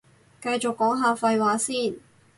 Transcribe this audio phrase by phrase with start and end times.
[0.41, 1.99] 繼續講下廢話先